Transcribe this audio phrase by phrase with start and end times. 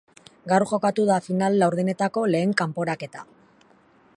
[0.51, 3.27] Gaur jokatuko da final-laurdenetako lehen kanporaketa.